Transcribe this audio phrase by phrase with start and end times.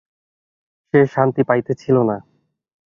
[0.87, 2.17] সে শান্তি পাইতেছিল না।